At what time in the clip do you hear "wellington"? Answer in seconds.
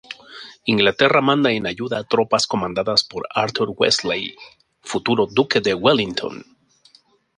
5.75-6.43